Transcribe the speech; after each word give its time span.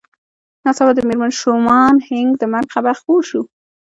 ناڅاپه 0.63 0.93
د 0.95 0.99
مېرمن 1.07 1.31
شومان 1.41 1.95
هينک 2.07 2.31
د 2.37 2.43
مرګ 2.53 2.67
خبر 2.75 2.93
خپور 2.99 3.21
شو 3.29 3.41